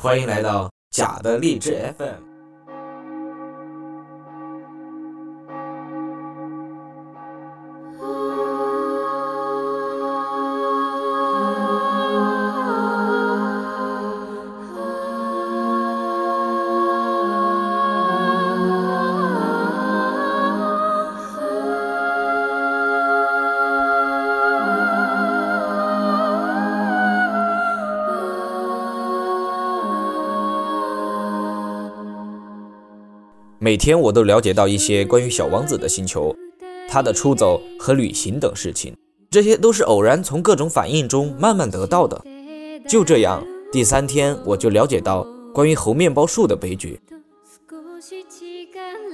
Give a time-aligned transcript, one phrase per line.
[0.00, 2.27] 欢迎来到假的励志 FM。
[33.60, 36.32] 每天我都了解到一些关于小王子的星球、
[36.88, 38.96] 他的出走和旅行等事情，
[39.30, 42.22] 这些都是偶然从各种反应中慢慢得到的。
[42.86, 47.00] 就这样，第三天我就了解到关于猴面包树的悲剧。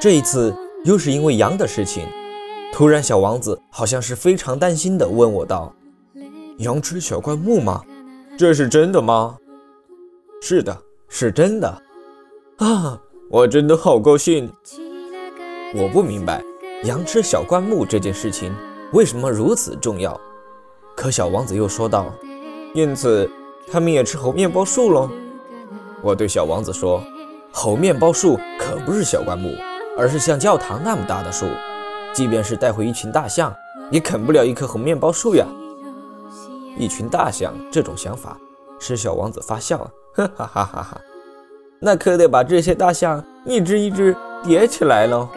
[0.00, 2.06] 这一次又是因为羊的事情，
[2.72, 5.74] 突然小王子好像是非常担心的问我道
[6.58, 7.82] ：“羊吃小灌木吗？
[8.38, 9.36] 这是真的吗
[10.40, 11.82] ？”“是的，是真的。”
[12.58, 13.02] 啊。
[13.30, 14.50] 我真的好高兴。
[15.74, 16.42] 我不明白
[16.84, 18.54] 羊吃小灌木这件事情
[18.94, 20.18] 为什么如此重要。
[20.96, 22.06] 可小王子又说道
[22.74, 23.30] ：“因此，
[23.70, 25.10] 他们也吃猴面包树喽。”
[26.00, 27.02] 我对小王子说
[27.52, 29.54] ：“猴面包树可不是小灌木，
[29.96, 31.46] 而是像教堂那么大的树。
[32.14, 33.54] 即便是带回一群大象，
[33.90, 35.46] 也啃不了一棵猴面包树呀。”
[36.78, 38.38] 一群大象这种想法
[38.78, 39.78] 使小王子发笑，
[40.14, 41.00] 哈哈哈哈哈。
[41.80, 45.28] 那可得把这些大象一只一只叠起来喽。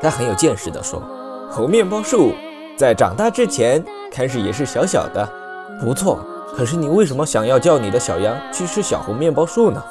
[0.00, 1.02] 他很有见识地说
[1.50, 2.32] ：“猴面包树
[2.76, 5.28] 在长大之前开始也是小小的，
[5.80, 6.24] 不错。
[6.56, 9.82] 可是你为什么想要叫你的小羊去吃小猴面包树呢？”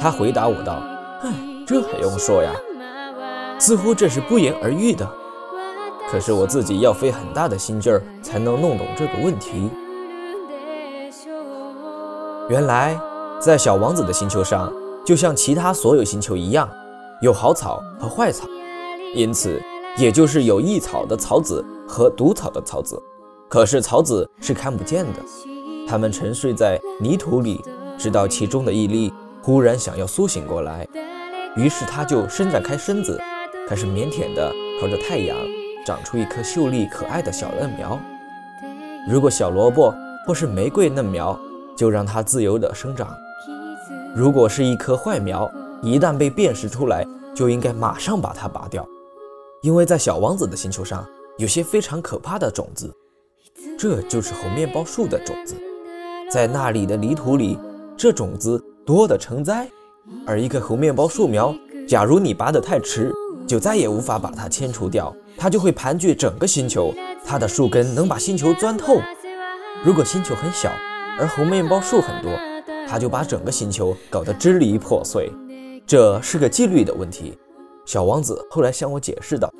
[0.00, 0.82] 他回答我道
[1.22, 1.32] ：“哎，
[1.66, 2.52] 这还用说呀？
[3.58, 5.06] 似乎这是不言而喻的。
[6.10, 9.70] 可是我自己要费很大的心劲儿才能弄懂这个问题。
[12.48, 12.98] 原来。”
[13.38, 14.72] 在小王子的星球上，
[15.04, 16.68] 就像其他所有星球一样，
[17.20, 18.46] 有好草和坏草，
[19.14, 19.62] 因此
[19.96, 23.00] 也就是有益草的草籽和毒草的草籽。
[23.48, 25.20] 可是草籽是看不见的，
[25.86, 27.62] 它们沉睡在泥土里，
[27.96, 29.12] 直到其中的一粒
[29.42, 30.88] 忽然想要苏醒过来，
[31.56, 33.20] 于是它就伸展开身子，
[33.68, 35.36] 开始腼腆地朝着太阳
[35.84, 38.00] 长出一颗秀丽可爱的小嫩苗。
[39.08, 39.94] 如果小萝卜
[40.26, 41.38] 或是玫瑰嫩苗，
[41.76, 43.08] 就让它自由地生长。
[44.14, 45.50] 如果是一棵坏苗，
[45.82, 48.86] 一旦被辨识出来，就应该马上把它拔掉，
[49.62, 51.06] 因为在小王子的星球上
[51.36, 52.90] 有些非常可怕的种子，
[53.78, 55.54] 这就是猴面包树的种子，
[56.30, 57.58] 在那里的泥土里，
[57.96, 59.68] 这种子多得成灾。
[60.26, 61.54] 而一棵猴面包树苗，
[61.86, 63.12] 假如你拔得太迟，
[63.46, 69.00] 就再也无法把它迁除掉，它就会盘踞整个星球，它的树根能把星球钻透。
[69.84, 70.70] 如果星球很小，
[71.18, 72.30] 而猴面包树很多。
[72.88, 75.30] 他就把整个星球搞得支离破碎，
[75.86, 77.36] 这是个纪律的问题。
[77.84, 79.52] 小王子后来向我解释道：“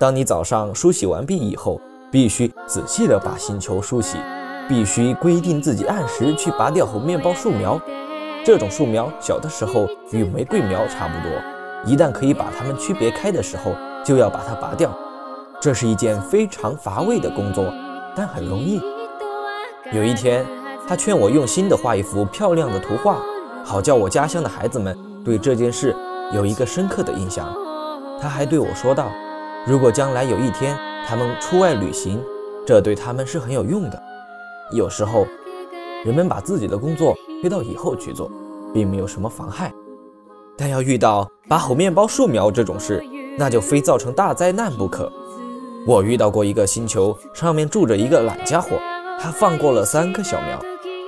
[0.00, 1.80] 当你早上梳洗完毕以后，
[2.10, 4.18] 必须仔细地把星球梳洗，
[4.68, 7.80] 必须规定自己按时去拔掉猴面包树苗。
[8.44, 14.94] 这种树苗小的时候与玫瑰苗差不多，一旦可以把它们区别开的时候，就要把它拔掉。
[15.60, 17.72] 这是一件非常乏味的工作，
[18.14, 18.80] 但很容易。
[19.92, 20.44] 有一天。”
[20.86, 23.18] 他劝我用心地画一幅漂亮的图画，
[23.64, 25.96] 好叫我家乡的孩子们对这件事
[26.32, 27.46] 有一个深刻的印象。
[28.20, 29.10] 他还对我说道
[29.66, 32.22] ：“如果将来有一天他们出外旅行，
[32.66, 34.02] 这对他们是很有用的。
[34.72, 35.26] 有时候，
[36.04, 38.30] 人们把自己的工作推到以后去做，
[38.72, 39.72] 并没有什么妨害。
[40.56, 43.02] 但要遇到拔猴面包树苗这种事，
[43.38, 45.10] 那就非造成大灾难不可。
[45.86, 48.78] 我遇到过一个星球，上面住着一个懒家伙，
[49.18, 50.62] 他放过了三棵小苗。”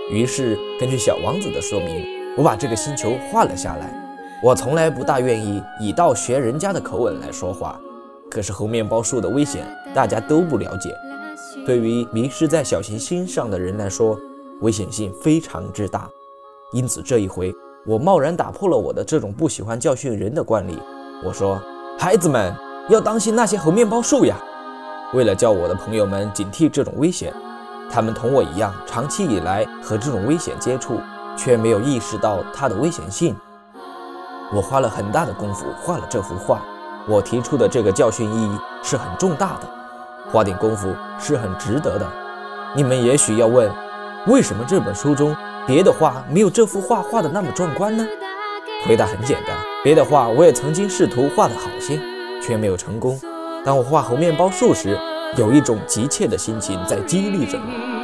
[0.08, 2.06] 于是，根据小王子的说明，
[2.36, 3.92] 我把这个星球画了下来。
[4.40, 7.80] 我从来不大愿意以道学人家的口吻来说话，
[8.30, 10.94] 可是猴面包树的危险大家都不了解。
[11.66, 14.16] 对于迷失在小行星上的人来说，
[14.60, 16.08] 危险性非常之大。
[16.72, 17.52] 因此，这一回
[17.84, 20.78] 我贸然打破了我的这种不喜欢教训人的惯例。
[21.24, 21.60] 我说
[21.98, 22.54] ：“孩子们
[22.88, 24.38] 要当心那些猴面包树呀！”
[25.14, 27.34] 为了叫我的朋友们警惕这种危险。
[27.91, 31.00] 他们同我一样，长期以来和这种危险接触，
[31.36, 33.34] 却没有意识到它的危险性。
[34.53, 36.62] 我花了很大的功夫画了这幅画，
[37.09, 39.68] 我提出的这个教训意义是很重大的，
[40.30, 42.06] 花点功夫是很值得的。
[42.74, 43.71] 你们也许要问，
[44.27, 45.34] 为什么这本书中
[45.66, 48.06] 别的画没有这幅画画的那么壮观呢？
[48.86, 51.98] 回答很简单，别的画我也曾经试图画得好些，
[52.42, 53.18] 却没有成功。
[53.65, 54.97] 当我画猴面包树时，
[55.36, 57.96] 有一种急切的心情在激励着我。